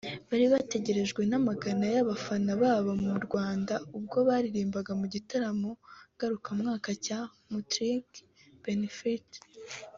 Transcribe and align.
bari 0.29 0.45
bategerejwe 0.53 1.21
n’amagana 1.29 1.83
y’abafana 1.93 2.51
babo 2.61 2.91
mu 3.03 3.13
Rwanda 3.25 3.73
ubwo 3.97 4.17
baririmbaga 4.27 4.91
mu 4.99 5.05
gitaramo 5.13 5.69
ngarukamwaka 6.15 6.89
cya 7.05 7.19
Mützig 7.51 8.07
Beer 8.63 8.83
Fest 8.99 9.31